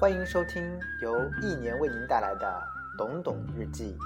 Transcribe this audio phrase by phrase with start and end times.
[0.00, 2.46] 欢迎收听由一年为您带来的
[2.96, 3.96] 《懂懂日记》。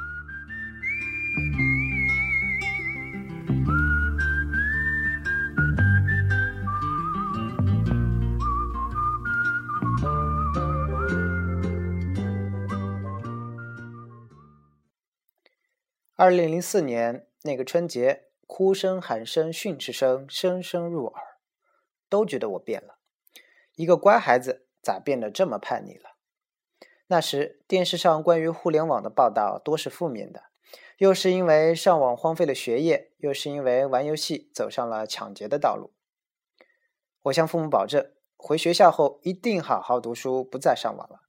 [16.16, 21.22] 二零零四年那个春节，哭声、喊声、训斥声声声入耳，
[22.08, 22.96] 都觉得我变了，
[23.74, 24.61] 一个乖孩子。
[24.82, 26.16] 咋变得这么叛逆了？
[27.06, 30.44] 那时电视上关于互联网的报道多是负面的，
[30.98, 35.92] 又是因为上网荒废了学业，又是因为玩游戏走上了抢劫的道路。
[37.22, 41.20] 我向父母保证，回学校后一定好好读书，不再上网了。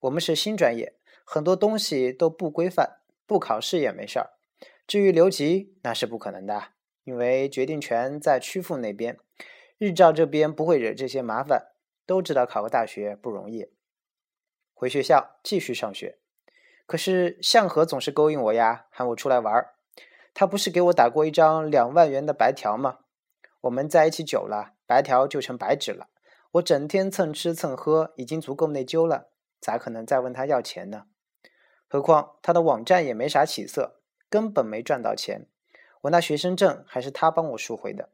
[0.00, 4.30] 我们是新专业，很多东西都不规范，不考试也没事儿。
[4.86, 6.68] 至于留级，那是不可能的，
[7.04, 9.18] 因为决定权在曲阜那边，
[9.76, 11.72] 日照这边不会惹这些麻烦。
[12.08, 13.70] 都知道考个大学不容易，
[14.72, 16.16] 回学校继续上学。
[16.86, 19.74] 可是向和总是勾引我呀，喊我出来玩儿。
[20.32, 23.00] 他不是给我打过一张两万元的白条吗？
[23.60, 26.08] 我们在一起久了，白条就成白纸了。
[26.52, 29.28] 我整天蹭吃蹭喝，已经足够内疚了，
[29.60, 31.04] 咋可能再问他要钱呢？
[31.86, 35.46] 何况他的网站也没啥起色，根本没赚到钱。
[36.00, 38.08] 我那学生证还是他帮我赎回的。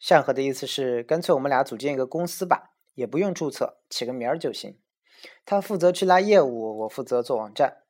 [0.00, 2.72] 向和的意思是，干脆我们俩组建一个公司吧。
[3.00, 4.78] 也不用注册，起个名儿就行。
[5.46, 7.84] 他负责去拉业务，我负责做网站。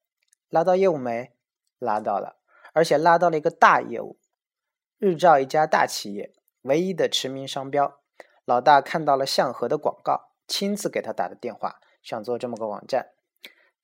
[0.48, 1.32] 拉到业务没？
[1.80, 2.36] 拉到了，
[2.72, 4.20] 而且拉到了一个大业务。
[4.98, 8.00] 日照一家大企业，唯一的驰名商标。
[8.44, 13.10] 老大看到了向和的广告，亲自给他打的电话，想做这么个网站。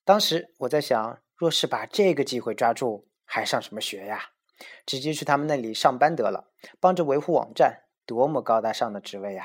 [0.04, 4.30] 当时我在想，若是把这个机会抓住，还上什么学呀？
[4.86, 9.44] 直接去他们那里上班得了，帮着维护网站，多么高大上的职位呀！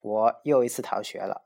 [0.00, 1.42] 我又一次逃学了。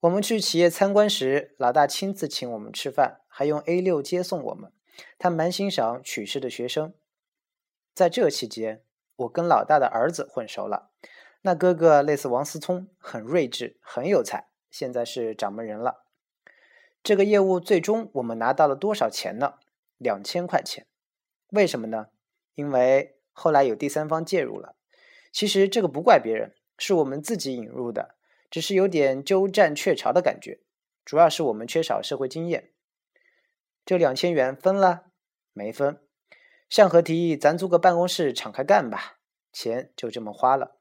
[0.00, 4.72] 我们去企业参观时，老大亲自请我们吃饭，还用 A 六接送我们。
[5.18, 6.94] 他蛮欣赏取士的学生。
[7.94, 8.82] 在这期间，
[9.16, 10.90] 我跟老大的儿子混熟了。
[11.42, 16.04] 那哥哥类似王思聪，很睿智，很有才，现在是掌门人了。
[17.02, 19.54] 这个业务最终我们拿到了多少钱呢？
[19.96, 20.86] 两千块钱。
[21.50, 22.08] 为什么呢？
[22.54, 24.76] 因为后来有第三方介入了。
[25.30, 26.54] 其实这个不怪别人。
[26.78, 28.16] 是我们自己引入的，
[28.50, 30.60] 只是有点鸠占鹊巢的感觉。
[31.04, 32.72] 主要是我们缺少社会经验。
[33.84, 35.06] 这两千元分了
[35.52, 36.00] 没分？
[36.68, 39.18] 向和提议咱租个办公室敞开干吧，
[39.52, 40.78] 钱就这么花了。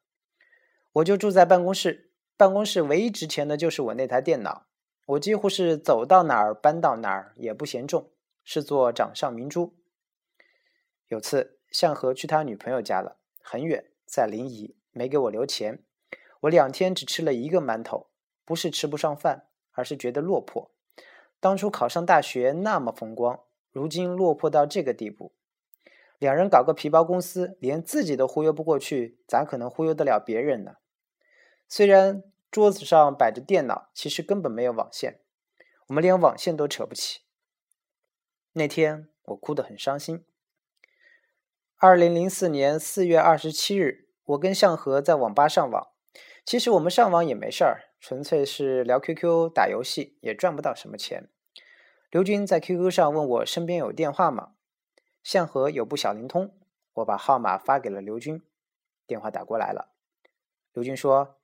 [0.94, 4.66] 我就住在办公室，办公室唯一值钱的就是我那台电脑。
[5.05, 8.11] 我几乎是走到哪儿搬到哪儿，也不嫌重，
[8.44, 9.78] 是座掌上明珠。
[11.07, 14.73] 有次向和去他女朋友家了，很远，在临沂。
[14.97, 15.84] 没给我留钱，
[16.45, 18.07] 我两天只吃了一个馒头，
[18.44, 20.72] 不是吃不上饭，而是觉得落魄。
[21.39, 23.41] 当初考上大学那么风光，
[23.72, 25.34] 如今落魄到这个地步。
[26.17, 30.78] 两人搞个皮包公司，连自己都忽悠不过去，咋可能忽悠得了别人呢？
[31.67, 35.19] 虽然桌子上摆着电脑，其实根本没有网线，
[35.88, 37.22] 我们连网线都扯不起。
[38.53, 40.23] 那天我哭得很伤心。
[41.78, 44.05] 二零零四年四月二十七日。
[44.25, 45.89] 我跟向和在网吧上网，
[46.45, 51.28] 其实我们上网也没事儿，纯粹是聊 QQ 打游戏，也赚不到什么钱。
[52.11, 54.53] 刘军在 QQ 上问我身边有电话吗？
[55.23, 56.55] 向和有部小灵通，
[56.94, 58.44] 我把号码发给了刘军，
[59.07, 59.95] 电话打过来了。
[60.72, 61.39] 刘军说：“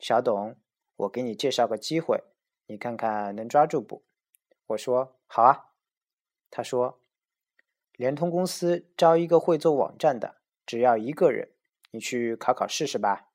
[0.00, 0.56] 小董，
[0.96, 2.24] 我给你介绍个机会，
[2.66, 4.02] 你看看能抓住不？”
[4.66, 5.74] 我说：“好啊。”
[6.50, 7.00] 他说
[7.94, 11.52] ：“联通公司招一个会做网站的，只要一个人。”
[11.92, 13.28] 你去考考试试吧。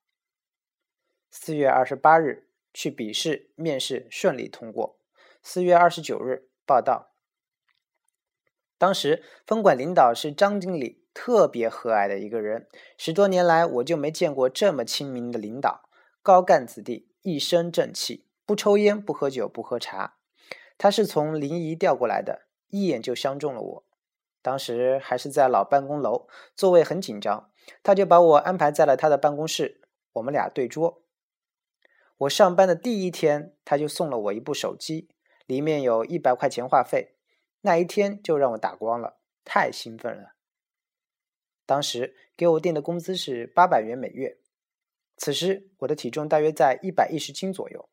[1.29, 4.97] 四月二十八日去笔试，面试顺利通过。
[5.41, 7.13] 四月二十九日报道。
[8.77, 12.67] 当时分管领导是张经理，特别和蔼的一个人。
[12.97, 15.89] 十多年来，我就没见过这么亲民的领导。
[16.21, 20.17] 高干子弟，一身正气，不抽烟，不喝酒，不喝茶。
[20.77, 23.83] 他是从临沂调过来的，一眼就相中了我。
[24.43, 27.49] 当时还是在老办公楼，座位很紧张。
[27.81, 29.81] 他就把我安排在了他的办公室，
[30.13, 31.01] 我们俩对桌。
[32.17, 35.07] 我上班的第一天，他就送了我一部手机，
[35.45, 37.15] 里面有一百块钱话费，
[37.61, 40.33] 那一天就让我打光了，太兴奋了。
[41.65, 44.39] 当时给我定的工资是八百元每月，
[45.15, 47.87] 此时我的体重大约在一百一十斤左右。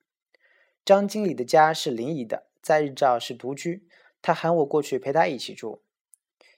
[0.85, 3.87] 张经理的家是临沂的，在日照是独居，
[4.23, 5.82] 他喊我过去陪他一起住。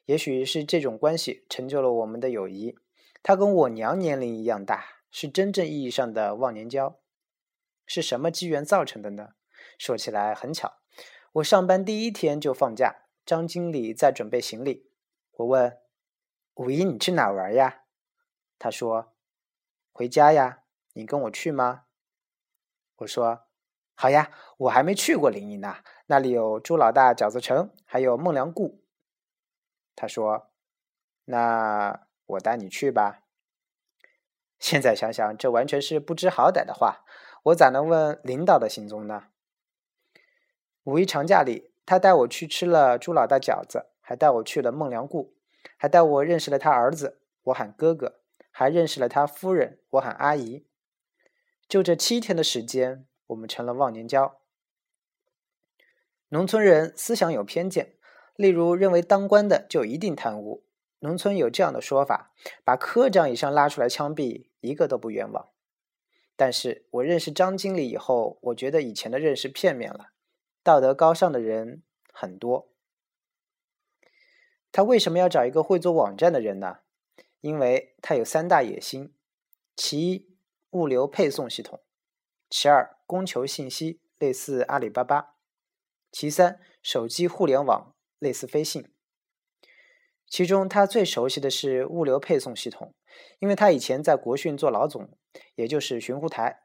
[0.05, 2.77] 也许是这种关系成就了我们的友谊。
[3.25, 7.01] 他跟我娘年龄一样大，是真正意义上的忘年交。
[7.87, 9.31] 是什么机缘造成的呢？
[9.79, 10.79] 说起来很巧，
[11.33, 14.91] 我上班第一天就放假，张经理在准备行李。
[15.33, 15.79] 我问
[16.55, 17.85] ：“五一你去哪玩呀？”
[18.59, 19.15] 他说
[19.93, 20.63] ：“回家呀。”
[20.95, 21.85] 你跟我去吗？
[22.97, 23.49] 我说
[23.95, 28.81] ：“好呀，我还没去过临沂呢，那里有朱老大饺子城，还有孟良崮。”
[29.95, 30.51] 他说
[31.27, 33.25] ：“那我带你去吧。”
[34.59, 37.05] 现在想想，这完全是不知好歹的话。
[37.47, 39.29] 我咋能问领导的行踪呢？
[40.83, 45.33] 五一长假里，他带我去吃了朱老大饺子，还带我去了孟良崮，
[45.77, 48.19] 还带我认识了他儿子，我喊哥哥，
[48.51, 50.67] 还认识了他夫人，我喊阿姨。
[51.69, 54.41] 就这七天的时间，我们成了忘年交。
[56.31, 57.95] 农村人思想有偏见，
[58.35, 60.65] 例如认为当官的就一定贪污。
[60.99, 62.33] 农村有这样的说法：
[62.65, 65.51] 把科长以上拉出来枪毙，一个都不冤枉。
[66.37, 70.11] 但是我认识张经理以后，我觉得以前的认识片面了。
[70.63, 72.71] 道德高尚的人很多。
[74.71, 76.81] 他为什么要找一个会做网站的人呢？
[77.41, 79.15] 因为他有三大野心：
[79.75, 80.29] 其一，
[80.71, 81.81] 物流配送系统；
[82.51, 85.37] 其二，供求信息，类似阿里巴巴；
[86.13, 88.93] 其三，手机互联网，类似飞信。
[90.27, 92.95] 其中他最熟悉的是物流配送系统，
[93.39, 95.17] 因为他以前在国讯做老总，
[95.55, 96.63] 也就是寻呼台。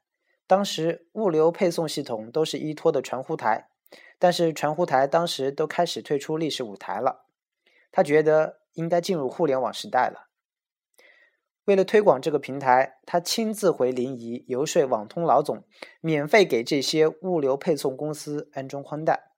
[0.47, 3.69] 当时物流配送系统都是依托的传呼台，
[4.19, 7.25] 但是传呼台当时都开始退出历史舞台了。
[7.91, 10.27] 他觉得应该进入互联网时代了。
[11.65, 15.63] 为了推广这个平台，他亲自回临沂游说网通老总，
[16.01, 19.31] 免费给这些物流配送公司安装宽带。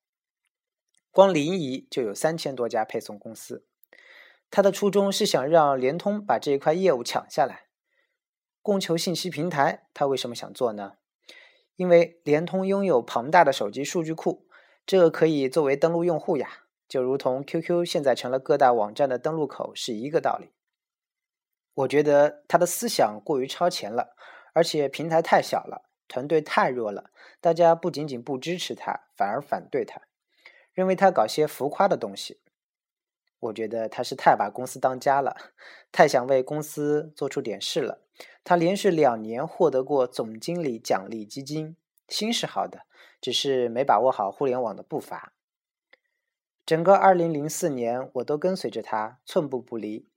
[1.11, 3.67] 光临沂就有三千多家配送公司。
[4.49, 7.62] 他的初衷是想让联通把这一块业务抢下来。
[8.63, 10.93] 供求信息平台，他为什么想做呢？
[11.75, 14.47] 因为联通拥有庞大的手机数据库，
[14.85, 20.53] 这个可以作为登录用户呀，就如同 QQ 现在成了各大网站的登录口是一个道理。
[21.73, 24.15] 我觉得他的思想过于超前了，
[24.53, 27.09] 而且平台太小了，团队太弱了，
[27.41, 30.03] 大家不仅仅不支持他，反而反对他，
[30.71, 32.39] 认为他搞些浮夸的东西。
[33.39, 35.35] 我觉得他是太把公司当家了，
[35.91, 37.99] 太想为公司做出点事了。
[38.43, 41.75] 他连续两年获得过总经理奖励基金，
[42.07, 42.85] 心是好的，
[43.21, 45.33] 只是没把握好互联网的步伐。
[46.65, 50.07] 整个2004年，我都跟随着他，寸步不离。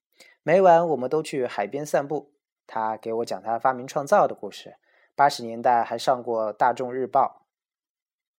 [0.43, 2.33] 每晚我们都去海边散步，
[2.67, 4.77] 他给我讲他发明创造的故事。
[5.15, 7.43] 八十年代还上过《大众日报》。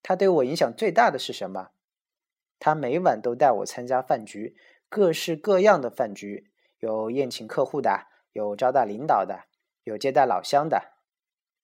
[0.03, 1.71] 他对我影响最大的是什么？
[2.59, 4.55] 他每晚都带我参加饭局。
[4.89, 6.49] 各式各样的饭局，
[6.79, 9.45] 有宴请客户的，有招待领导的，
[9.83, 10.93] 有接待老乡的。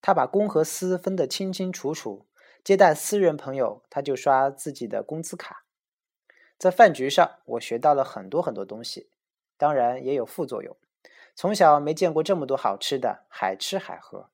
[0.02, 2.26] 他把公和私分得清清楚楚。
[2.64, 5.66] 接待私人朋友，他就刷自己的工资卡。
[6.58, 9.12] 在饭局上，我学到了很多很多东西，
[9.56, 10.76] 当然也有副作用。
[11.36, 14.30] 从小没见过这么多好吃的，海吃海喝。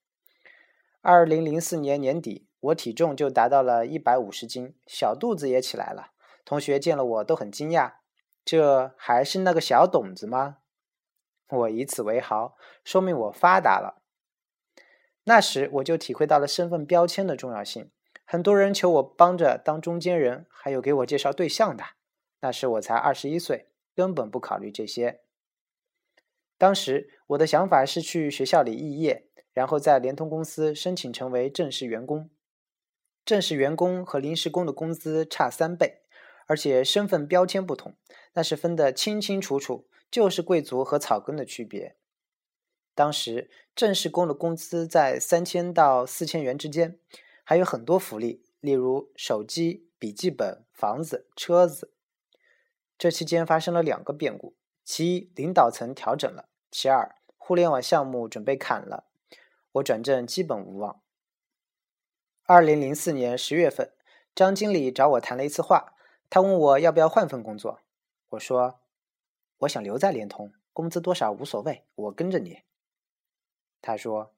[1.01, 6.11] 二零零四年年底，我体重就达到了一百五十斤，小肚子也起来了。
[6.45, 7.95] 同学见了我都很惊讶。
[8.45, 10.57] 这还是那个小董子吗？
[11.49, 14.01] 我以此为豪，说明我发达了。
[15.23, 17.91] 那时我就体会到了身份标签的重要性。
[18.25, 21.83] 很多人求我帮着当中间人，还有给我介绍对象的。
[22.41, 25.21] 那时我才二十一岁，根本不考虑这些。
[26.57, 32.29] 当时我的想法是去学校里肄业，然后在联通公司申请成为正式员工。
[33.25, 36.03] 正式员工和临时工的工资差三倍。
[36.47, 37.95] 而且身份标签不同，
[38.33, 41.95] 那是分得清清楚楚，就是贵族和草根的区别。
[42.95, 46.99] 当时正式工的工资在三千到四千元之间，
[47.43, 51.93] 还有很多福利，例如手机、笔记本、房子、车子。
[52.97, 59.05] 这期间发生了两个变故：其一，领导层调整了；其二，互联网项目准备砍了，
[59.71, 61.01] 我转正基本无望。
[62.43, 63.93] 二零零四年十月份，
[64.35, 65.95] 张经理找我谈了一次话。
[66.29, 67.79] 他问我要不要换份工作，
[68.31, 68.78] 我说
[69.59, 72.63] 我想留在联通，工资多少无所谓，我跟着你。
[73.81, 74.33] 他说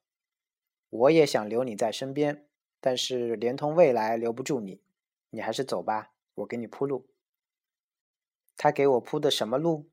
[0.90, 2.46] 我也想留你在身边，
[2.80, 4.82] 但是联通未来留不住你，
[5.30, 7.08] 你还是走吧，我给你铺路。
[8.56, 9.88] 他给我铺的什么路？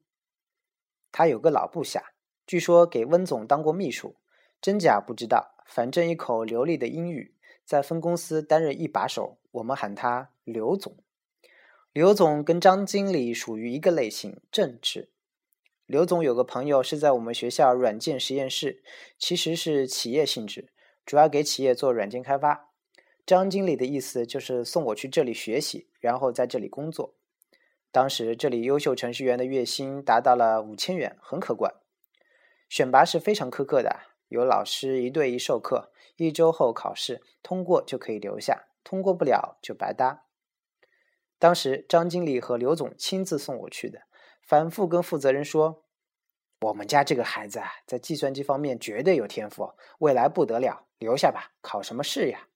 [1.12, 2.13] 他有个老部下，
[2.45, 4.15] 据说给温总当过秘书，
[4.59, 10.98] 真假不知道，反正一口流利的英语，在分公司担任一把手，我们喊他刘总。
[11.91, 15.09] 刘总跟张经理属于一个类型，正直。
[15.89, 18.84] 刘总有个朋友是在我们学校软件实验室，
[19.17, 20.72] 其实是企业性质，
[21.03, 22.69] 主要给企业做软件开发。
[23.25, 27.15] 张经理的意思就是送我去这里学习，然后在这里工作。
[27.91, 31.74] 当时这里优秀程序员的月薪达到了五千元，很可观。
[32.69, 40.25] 选拔是非常苛刻的，有老师一对一授课，一周后考试，通过就可以留下，通过不了就白搭。
[41.39, 44.03] 当时张经理和刘总亲自送我去的，
[44.49, 45.85] 反复跟负责人说
[46.65, 52.47] ：“我们家这个孩子啊，在计算机方面绝对有天赋，未来不得了，留下吧，考什么试呀？”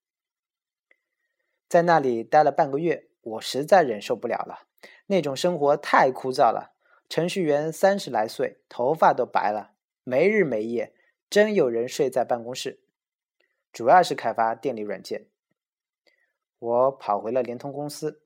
[1.69, 4.65] 在那里待了半个月，我实在忍受不了了，
[5.05, 6.73] 那种生活太枯燥了。
[7.07, 9.75] 程序员三十来岁，头发都白了。
[10.03, 10.95] 没日没夜，
[11.29, 12.81] 真有人睡在办公室。
[13.71, 15.27] 主要是开发电力软件。
[16.57, 18.23] 我跑回了联通公司。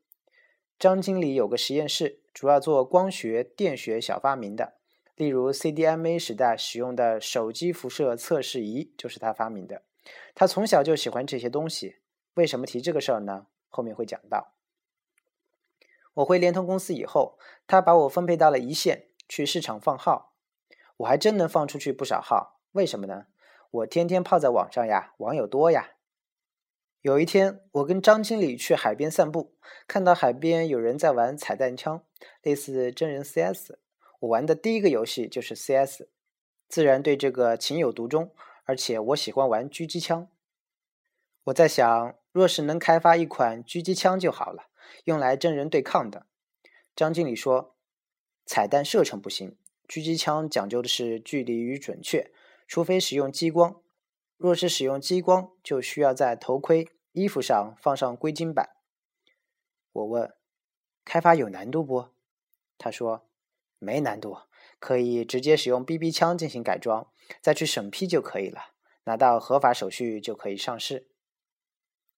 [0.79, 4.75] 张经理有个实验室，主要做光学、电学小发明的，
[5.15, 9.81] 例如 CDMA 时代使用的手机辐射测试仪就是他发明的。
[10.36, 11.96] 他从小就喜欢这些东西。
[12.36, 13.48] 为什么提这个事儿呢？
[13.69, 14.53] 后面会讲到。
[16.13, 20.36] 我回联通公司以后，他把我分配到了一线，去市场放号。
[20.98, 23.25] 我还真能放出去不少号，为什么呢？
[23.72, 25.93] 我天天泡在网上呀，网友多呀。
[27.08, 29.54] 有一天，我跟张经理去海边散步，
[29.88, 32.04] 看到海边有人在玩彩弹枪，
[32.42, 33.76] 类似真人 CS。
[34.20, 36.10] 我玩的第一个游戏就是 CS，
[36.68, 38.34] 自然对这个情有独钟。
[38.66, 40.28] 而且我喜欢玩狙击枪。
[41.46, 44.64] 我在想，若是能开发一款狙击枪就好了，
[45.06, 46.26] 用来真人对抗的。
[46.94, 47.78] 张经理说，
[48.46, 49.56] 彩弹射程不行。
[49.88, 52.30] 狙击枪讲究的是距离与准确，
[52.68, 53.80] 除非使用激光。
[54.36, 58.77] 若是使用激光，就需要在头盔、衣服上放上硅晶板。
[59.91, 60.36] 我问
[61.03, 62.09] ：“开发有难度不？”
[62.77, 63.27] 他说
[63.79, 64.38] ：“没难度，
[64.77, 68.74] 可以直接使用 BB 枪进行改装，再去审批就可以了，
[69.05, 71.09] 拿到合法手续就可以上市。”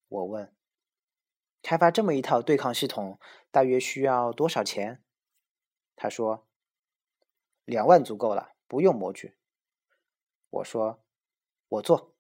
[0.10, 0.54] 我问
[1.64, 5.02] ：“开发这么一套对抗系统，大约需要多少钱？”
[5.96, 6.46] 他说。
[7.66, 9.36] 两万足够了，不用模具。
[10.50, 11.04] 我说
[11.70, 12.16] ：“我做。”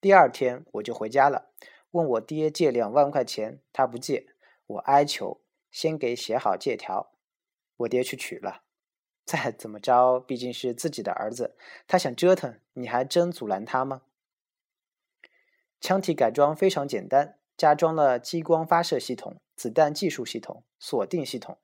[0.00, 1.50] 第二天我就回家了，
[1.90, 4.26] 问我爹借两万块钱，他不借，
[4.66, 5.40] 我哀求，
[5.70, 7.12] 先给写好借条。
[7.78, 8.62] 我爹去取了。
[9.26, 14.02] 再怎么着，毕竟是自己的儿子，他想折腾，你还真阻拦他吗？
[15.80, 21.58] 枪体改装非常简单，加装了激光发射系统、子弹技术系统、锁定系统，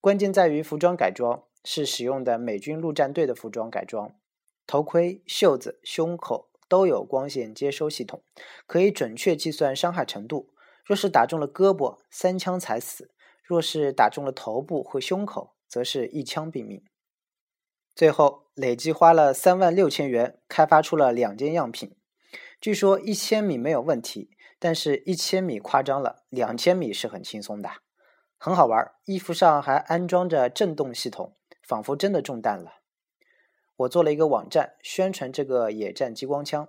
[0.00, 1.44] 关键在于服装改装。
[1.62, 4.18] 是使用的美军陆战队的服装改装，
[4.66, 8.22] 头盔、袖子、胸口都有光线接收系统，
[8.66, 10.54] 可以准确计算伤害程度。
[10.84, 13.08] 若是打中了胳膊，三枪才死；
[13.44, 16.82] 若是打中了头部或胸口，则是一枪毙命。
[17.94, 21.94] 最后累计花了三万六千元，开发出了两件样品。
[22.60, 27.68] 据说一千米没有问题，但是一千米夸张了，两千米是很轻松的，
[28.38, 28.92] 很好玩。
[29.04, 31.36] 衣服上还安装着震动系统。
[31.62, 32.79] 仿佛真的中弹了。
[33.80, 36.68] 我做了一个网站宣传这个野战激光枪，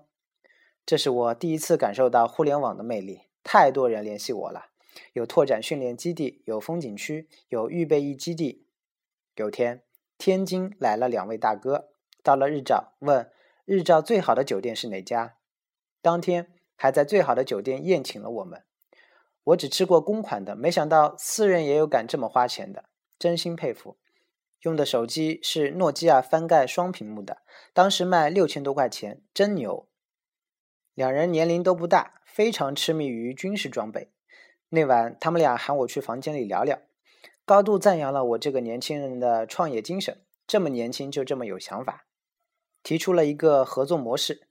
[0.85, 3.23] 这是我第一次感受到互联网的魅力。
[3.43, 4.67] 太多人联系我了，
[5.11, 8.65] 有拓展训练基地，有风景区，有预备役基地。
[9.35, 9.83] 有天，
[10.17, 11.89] 天津来了两位大哥，
[12.23, 13.29] 到了日照，问
[13.65, 15.35] 日照最好的酒店是哪家。
[16.01, 18.63] 当天还在最好的酒店宴请了我们。
[19.43, 22.85] 我只吃过公款的，没想到私人也有敢这么花钱的，
[23.19, 23.97] 真心佩服。
[24.61, 27.41] 用的手机是诺基亚翻盖双屏幕的，
[27.73, 29.87] 当时卖六千多块钱，真牛。
[30.93, 34.11] 两人年龄都不大，非常痴迷于军事装备。
[34.69, 36.79] 那晚，他们俩喊我去房间里聊聊，
[37.43, 42.05] 高度赞扬了我这个年轻人的创业精神，这么年轻就这么有想法，
[42.83, 44.47] 提出了一个合作模式：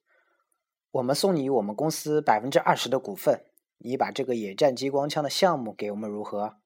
[0.90, 3.44] 我们送你我们公司百分之二十的股份，
[3.78, 6.56] 你把这个野战激光枪的项目给我们如何？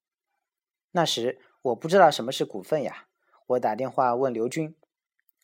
[0.93, 3.09] 那时我不知道什么是股份呀。
[3.47, 4.75] 我打电话问刘军，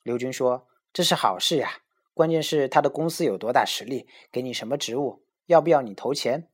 [0.02, 1.82] 刘军说：“这是好事呀，
[2.14, 6.48] 关键是他的公司有多大实力，给你什么职务，要不要你投钱？”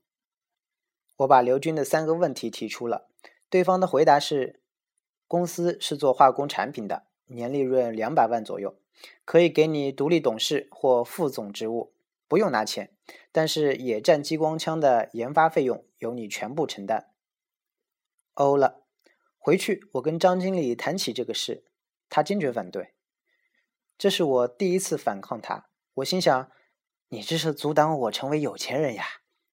[1.18, 3.08] 我把刘军的三个问题提出了，
[3.48, 4.60] 对方的回答是：
[5.28, 8.76] 公司是做化工产品的，年利润两百万左右，
[9.24, 11.92] 可以给你独立董事或副总职务，
[12.26, 12.90] 不用拿钱，
[13.30, 17.10] 但是野战激光枪的研发费用由你全部承担。
[18.34, 18.85] 欧了。
[19.46, 21.62] 回去，我跟张经理谈起这个事，
[22.08, 22.94] 他坚决反对。
[23.96, 25.68] 这是我第一次反抗他。
[25.94, 26.50] 我心想，
[27.10, 29.04] 你这是阻挡我成为有钱人呀！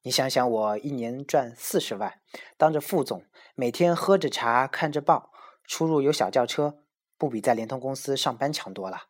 [0.02, 2.20] 你想想，我一年赚四十万，
[2.58, 5.32] 当着副总，每天喝着茶，看着报，
[5.68, 6.80] 出入有小轿车，
[7.20, 9.10] 不比在联通公司上班强多了？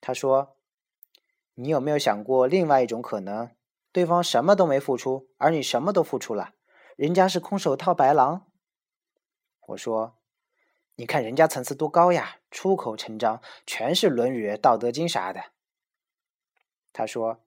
[0.00, 0.56] 他说
[1.54, 3.48] ：“你有没有想过另外一种可能？
[3.92, 6.54] 对方什么都没付出，而你什么都付出了，
[6.96, 8.48] 人家是空手套白狼。
[9.70, 10.16] 我说
[10.96, 15.40] ：“你看人家层次多高呀，出口成章，全是《论语》《道德经》啥的。”
[16.92, 17.40] 他说：“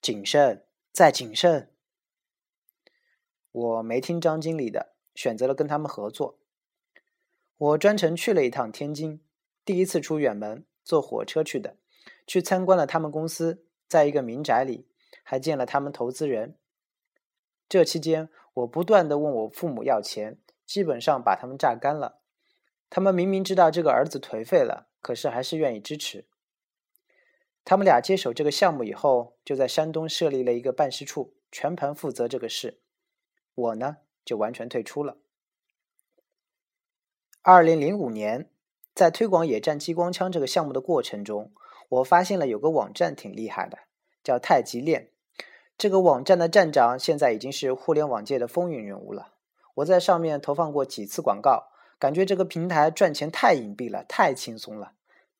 [0.00, 1.70] 谨慎，再谨慎。”
[3.52, 6.38] 我没听张经理的，选择了跟他们合作。
[7.56, 9.22] 我专程去了一趟天津，
[9.64, 11.76] 第一次出远门，坐火车去的，
[12.26, 14.88] 去参观了他们公司，在一个民宅里。
[15.28, 16.56] 还见了他们投资人。
[17.68, 22.20] 这期间，我不断的问我父母要钱，基本上把他们榨干了。
[22.90, 26.26] 他们明明知道这个儿子颓废了，可是还是愿意支持。
[27.64, 32.80] 他们俩接手这个项目以后，就在山东设立了一个办事处，全盘负责这个事。
[33.54, 35.16] 我呢，就完全退出了。
[37.42, 38.50] 二零零五年，
[38.94, 41.52] 在推广野战激光枪这个项目的过程中，
[41.88, 43.78] 我发现了有个网站挺厉害的，
[44.22, 45.10] 叫太极链。
[45.78, 49.35] 这个网站的站长现在已经是互联网界的风云人物了。
[49.76, 51.68] 我在上面投放过几次广告，
[51.98, 54.92] 感觉这个平台赚钱太隐蔽了，太轻松了。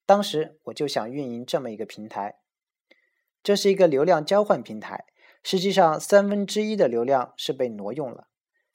[0.04, 2.38] 当时我就想运营这么一个平台。
[3.42, 5.04] 这是一个流量交换平台，
[5.42, 8.28] 实际上三分之一的流量是被挪用了。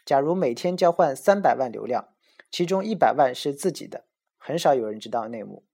[0.05, 2.09] 假如每天交换三百万流量，
[2.49, 4.05] 其中一百万是自己的，
[4.37, 5.65] 很少有人知道内幕。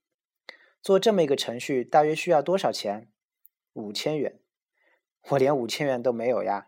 [0.82, 3.10] 做这么一个程序大约需要多少钱？
[3.74, 4.40] 五千元。
[5.30, 6.68] 我连五千元都没有呀！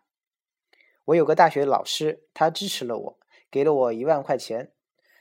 [1.09, 4.71] 我有个大学老师，他支持了我，给了我一万块钱。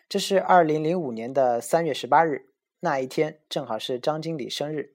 [0.07, 4.95] 这是二零零五年的三月十八日，那一天正好是张经理生日。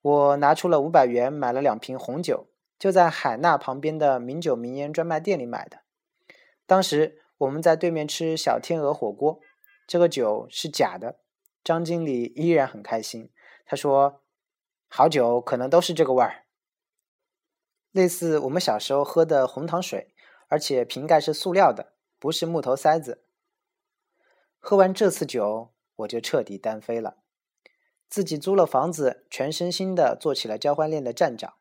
[0.00, 2.46] 我拿出了五百元买了两瓶红酒，
[2.78, 5.80] 就在海纳旁边的名酒名烟专卖店里买的。
[6.66, 9.40] 当时我们在对面吃小天鹅火锅，
[9.86, 11.18] 这个酒是假的。
[11.62, 13.30] 张经理依然很开心，
[13.66, 14.22] 他说
[14.88, 16.44] ：“好酒可能都是这个味儿。”
[17.98, 20.14] 类似我们小时候喝的红糖水，
[20.46, 23.24] 而且瓶盖是塑料的，不是木头塞子。
[24.60, 27.16] 喝完这次酒，我就彻底单飞了，
[28.08, 31.54] 自己租了房子，全身心的做起了交换链的站长。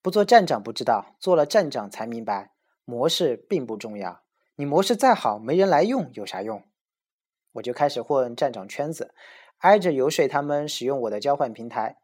[0.00, 2.52] 不做站长不知道，做了站长才明白，
[2.86, 4.22] 模式并不重要。
[4.54, 6.62] 你模式再好，没人来用有啥用？
[7.52, 9.12] 我就开始混站长圈子，
[9.58, 11.98] 挨着游说他们使用我的交换平台。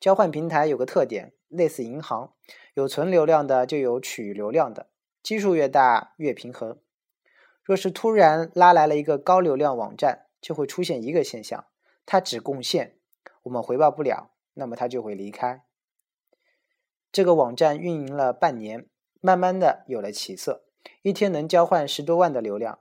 [0.00, 1.34] 交换平台有个特点。
[1.50, 2.32] 类似银行，
[2.74, 4.86] 有存流量的就有取流量的，
[5.20, 6.78] 基数越大越平衡。
[7.64, 11.66] 若是突然拉来了一个高流量网站，就会出现一个现象：
[12.06, 12.96] 它只贡献，
[13.42, 15.64] 我们回报不了，那么它就会离开。
[17.10, 18.86] 这个网站运营了半年，
[19.20, 20.62] 慢慢的有了起色，
[21.02, 22.78] 一天能交换十多万的流量。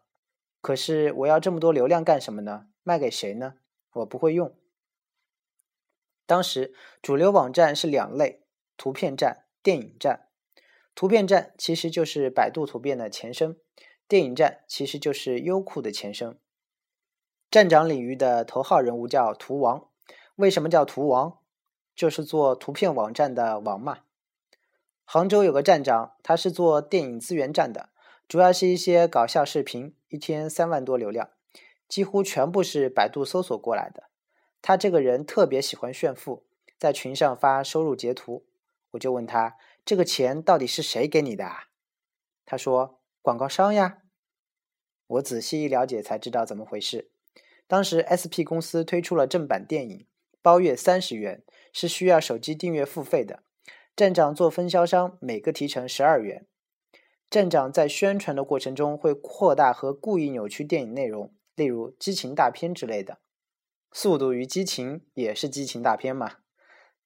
[0.62, 2.68] 可是我要这么多流量干什么呢？
[2.84, 3.56] 卖给谁呢？
[3.94, 4.56] 我不会用。
[6.30, 8.44] 当时主流网站是两类。
[8.78, 10.28] 图片站、电影站，
[10.94, 13.58] 图片站其实就是百度图片的前身，
[14.08, 16.38] 电影站其实就是优酷的前身。
[17.50, 19.90] 站长领域的头号人物叫图王，
[20.36, 21.40] 为什么叫图王？
[21.96, 24.02] 就是做图片网站的王嘛。
[25.04, 27.90] 杭州有个站长，他是做电影资源站的，
[28.28, 31.32] 主要是一些搞笑视频，一天三万多流量，
[31.88, 34.09] 几乎全部是百度搜索过来的。
[34.62, 36.46] 他这个人特别喜欢炫富，
[36.78, 38.46] 在群上发收入截图。
[38.92, 41.70] 我就问他：“这个钱到底是谁给你的？”啊？
[42.46, 44.04] 他说：“广告商呀。”
[45.08, 47.10] 我仔细一了解才知道怎么回事。
[47.68, 50.08] 当时 SP 公司推出了正版电影，
[50.42, 53.44] 包月三十元，是需要手机订阅付费的。
[53.96, 56.48] 站长做分销商，每个提成十二元。
[57.30, 63.14] 站长在宣传的过程中会扩大和故意扭曲电影内容，例如激情大片之类的。
[63.92, 66.38] 《速度与激情》也是激情大片嘛。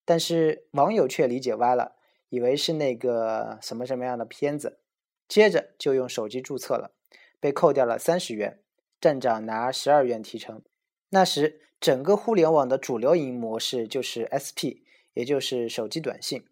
[0.06, 1.96] 但是网友却理解歪了，
[2.30, 4.80] 以为是那个什么什么样的片子，
[5.28, 6.92] 接着就用手机注册了，
[7.40, 8.60] 被扣掉了三十元，
[9.00, 10.62] 站长拿十二元提成。
[11.10, 16.46] 那时整个互联网的主流营模式就是 SP，也就是手机短信，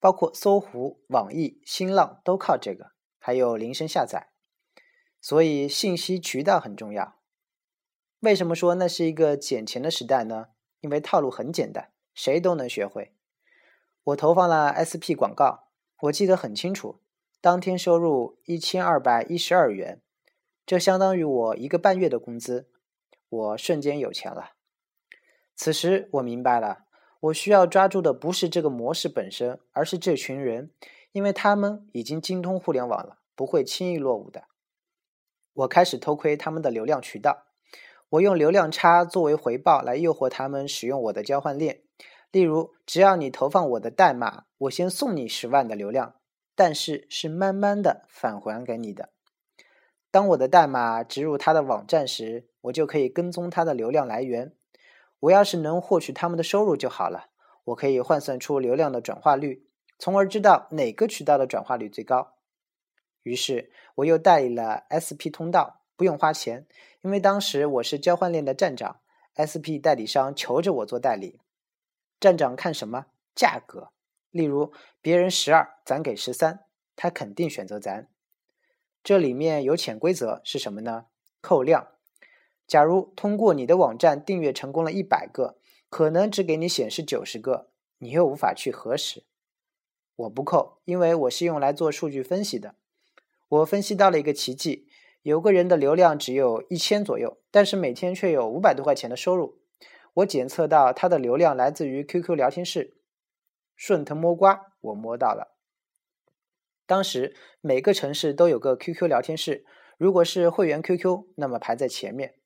[0.00, 4.28] 包括搜狐、网易、新浪都靠这个，还有铃声下载。
[5.20, 7.16] 所以信息渠道很重要。
[8.20, 10.48] 为什么说那是一个捡钱的时代呢？
[10.80, 11.92] 因为套路很简单。
[12.16, 13.12] 谁都能学会。
[14.04, 15.68] 我投放了 SP 广告，
[16.04, 17.00] 我记得很清楚，
[17.42, 20.00] 当天收入一千二百一十二元，
[20.64, 22.70] 这相当于我一个半月的工资。
[23.28, 24.52] 我瞬间有钱了。
[25.54, 26.86] 此时我明白了，
[27.20, 30.70] 我需要抓住的不是这个模式本身，而是这群人，
[31.12, 34.44] 因为他们已经精通互联网了，不会轻易落伍的。
[35.52, 37.45] 我开始偷窥他们的流量渠道，
[38.10, 41.82] 我用流量差作为回报来诱惑他们使用我的交换链。
[42.30, 46.14] 例如，只要你投放我的代码，我先送你十万的流量，
[46.54, 49.10] 但是是慢慢的返还给你的。
[50.10, 54.52] 当我的代码植入他的网站时，我就可以跟踪他的流量来源。
[55.20, 57.28] 我要是能获取他们的收入就好了。
[57.64, 59.66] 我可以换算出流量的转化率，
[59.98, 62.34] 从而知道哪个渠道的转化率最高。
[63.22, 66.66] 于是，我又代理了 SP 通道，不用花钱，
[67.02, 69.00] 因为当时我是交换链的站长
[69.34, 71.40] ，SP 代理商求着我做代理。
[72.20, 73.06] 站长看什么？
[73.34, 73.90] 价格。
[74.30, 78.08] 例如，别人十二，咱给十三，他肯定选择咱。
[79.02, 81.06] 这里面有潜规则是什么呢？
[81.40, 81.88] 扣量。
[82.66, 89.24] 假如通过你的网站订阅成功了一百个，可能只给你显示九十个，你又无法去核实。
[90.16, 92.74] 我不扣，因为我是用来做数据分析的。
[93.48, 94.85] 我分析到了一个奇迹：
[95.26, 99.58] 有个人的流量只有一千左右，但是每天却有五百多块钱的收入。
[100.14, 102.96] 我检测到他的流量来自于 QQ 聊天室，
[103.74, 105.56] 顺藤摸瓜，我摸到了。
[106.86, 109.66] 当时每个城市都有个 QQ 聊天室，
[109.98, 112.36] 如果是会员 QQ，那么排在前面。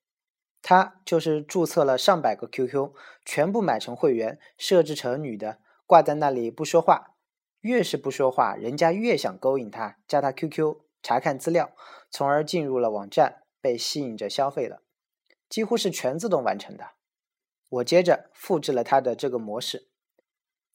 [0.62, 2.94] 他就是注册了上百个 QQ，
[3.26, 7.14] 全部买成会员，设置成女的，挂在那里不说话。
[7.60, 11.72] 越是不说话，人家越想勾引他，加他 QQ，查看资料，
[12.10, 14.82] 从而进入了网站，被吸引着消费了，
[15.48, 16.92] 几乎是全自动完成的。
[17.68, 19.88] 我接着复制了他的这个模式。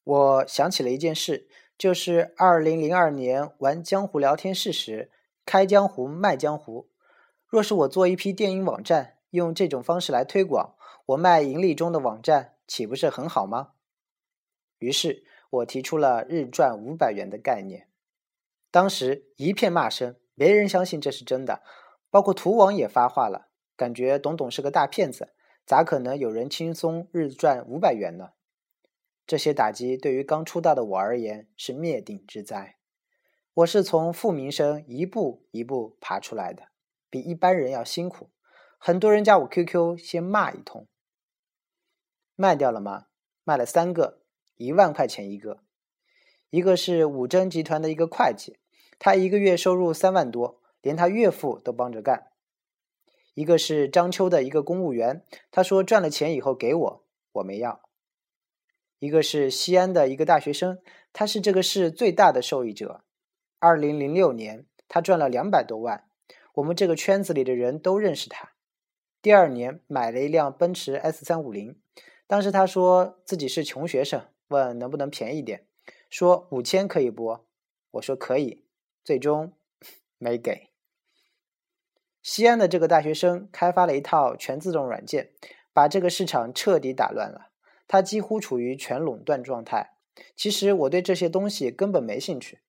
[0.03, 5.11] 我想起了一件事，就是二零零二年玩江湖聊天室时，
[5.45, 6.89] 开江湖卖江湖。
[7.47, 9.13] 若是我做一批电影网站。
[9.31, 10.75] 用这种方式来推广
[11.07, 13.71] 我卖盈利中的网站，岂不是很好吗？
[14.77, 17.89] 于是我提出了日赚五百元的概念。
[18.75, 21.63] 当时一片骂声，没人相信这是真的，
[22.09, 25.33] 包括图王也发话了，感觉董董是个大骗子，
[25.65, 28.31] 咋可能有人轻松日赚五百元呢？
[29.25, 32.75] 这些打击对于刚出道的我而言是灭顶之灾。
[33.53, 36.63] 我是从负名声一步一步爬出来的，
[37.09, 38.31] 比一般人要辛苦。
[38.77, 40.89] 很多人加我 QQ，先骂一通。
[42.35, 43.05] 卖掉了吗？
[43.45, 44.19] 卖了三个，
[44.57, 45.61] 一万块钱一个。
[46.49, 48.59] 一个是五珍集团的一个会计，
[48.99, 52.27] 他一个月收入三万多，连他岳父都帮着干。
[53.33, 57.03] 一个是章丘的一个公务员，他说赚了钱以后给我，
[57.33, 57.81] 我没要。
[58.99, 60.79] 一个是西安的一个大学生，
[61.11, 63.03] 他是这个市最大的受益者。
[63.59, 66.05] 二零零六年，他赚了两百多万，
[66.55, 68.51] 我们这个圈子里的人都认识他。
[69.21, 71.79] 第二年买了一辆奔驰 S 三五零，
[72.27, 75.65] 当时他说自己是穷学生，问能不能便宜点，
[76.09, 77.39] 说五千可以不？
[77.91, 78.64] 我说可以，
[79.05, 79.53] 最终
[80.17, 80.69] 没给。
[82.23, 85.29] 西安的这个大学生开发了一套全自动软件，
[85.71, 87.51] 把这个市场彻底打乱了，
[87.87, 89.91] 他几乎处于全垄断状态。
[90.35, 92.61] 其实我对这些东西根本没兴趣，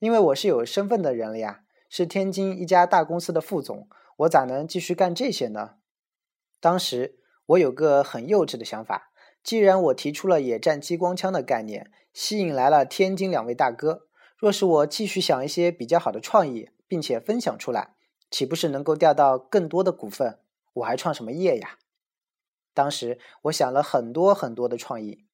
[0.00, 5.76] 因为我是有身份的人了呀，是天津一家大公司的副总，我咋能继续干这些呢？
[6.58, 9.12] 当时我有个很幼稚的想法，
[9.44, 14.08] 既然我提出了野战激光枪的概念，吸引来了天津两位大哥，
[14.44, 17.94] 若是我继续想一些比较好的创意，并且分享出来，
[18.30, 20.38] 岂不是能够钓到更多的股份？
[20.74, 21.78] 我还创什么业呀？
[22.74, 25.24] 当时我想了很多很多的创意，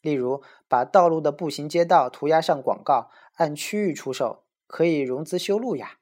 [0.00, 5.98] 例如把道路的步行街道涂鸦上广告，按区域出售，可以融资修路呀；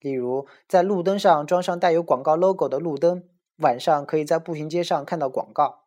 [0.00, 3.28] 例如在路灯上装上带有广告 logo 的路灯。
[3.58, 5.80] 晚上可以在步行街上看到广告，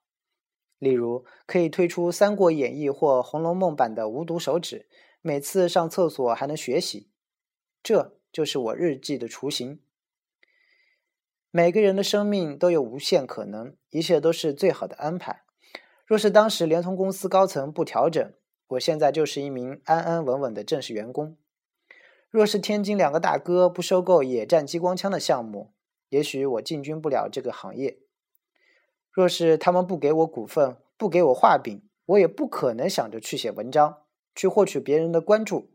[0.77, 4.87] 例如可以推出《三国演义》或《红楼梦》版的无毒手指，
[5.21, 7.09] 每次上厕所还能学习。
[7.83, 9.79] 这就是我日记的雏形。
[11.51, 15.43] 每个人的生命都有无限可能，一切都是最好的安排。
[16.05, 18.33] 若是当时联通公司高层不调整，
[18.67, 21.37] 我现在就是一名安安稳稳的正式员工。
[22.29, 25.73] 若是天津两个大哥不收购野战激光枪的项目，
[26.09, 27.99] 也许我进军不了这个行业。
[29.11, 34.03] 若是他们不给我股份，不给我画饼，我也不可能想着去写文章，
[34.35, 35.71] 去获取别人的关注，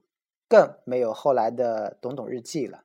[0.49, 2.85] 更没有后来的懂懂日记了。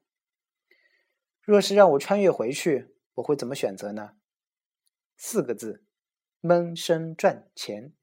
[1.42, 4.12] 若是让我穿越回去，我会怎么选择呢？
[5.18, 5.84] 四个字：
[6.40, 7.94] 闷声赚钱。